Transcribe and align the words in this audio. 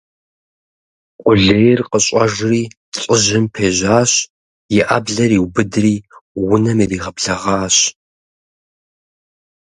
Къулейр 1.23 1.79
къыщӀэжри 1.91 2.63
лӀыжьым 3.01 3.45
пежэжьащ, 3.53 4.11
и 4.75 4.77
Ӏэблэр 4.87 5.31
иубыдри 5.37 5.95
унэм 6.53 6.79
иригъэблэгъащ. 6.83 7.77